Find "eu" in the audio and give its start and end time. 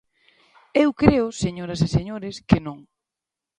0.83-0.89